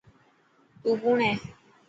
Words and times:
تون 0.81 0.93
ڪوڻ 1.01 1.17
هي. 1.25 1.31